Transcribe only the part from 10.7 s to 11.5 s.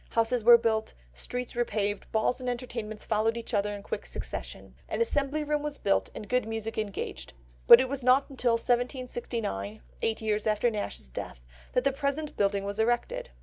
Nash's death,